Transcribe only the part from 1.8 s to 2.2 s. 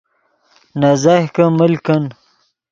کن